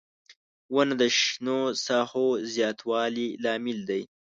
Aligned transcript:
•ونه 0.73 0.93
د 1.01 1.03
شنو 1.19 1.59
ساحو 1.85 2.27
زیاتوالي 2.53 3.27
لامل 3.43 3.79
دی. 3.89 4.01